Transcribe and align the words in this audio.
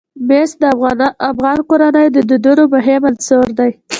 مس 0.27 0.51
د 0.61 1.03
افغان 1.31 1.59
کورنیو 1.69 2.13
د 2.15 2.17
دودونو 2.29 2.63
مهم 2.75 3.01
عنصر 3.09 3.47
دی. 3.57 3.71